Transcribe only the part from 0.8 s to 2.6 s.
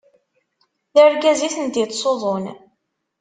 D argaz i tent-ittṣuḍun.